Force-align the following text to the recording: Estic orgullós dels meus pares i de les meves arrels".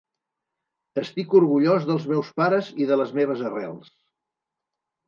Estic 1.01 1.35
orgullós 1.41 1.85
dels 1.91 2.09
meus 2.15 2.33
pares 2.43 2.73
i 2.85 2.89
de 2.95 2.99
les 3.05 3.17
meves 3.21 3.47
arrels". 3.53 3.97